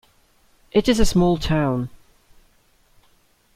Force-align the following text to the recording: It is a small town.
It 0.71 0.89
is 0.89 0.99
a 0.99 1.05
small 1.05 1.37
town. 1.37 1.91